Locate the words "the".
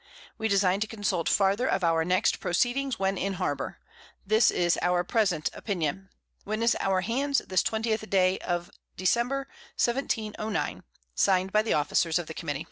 11.61-11.73, 12.25-12.33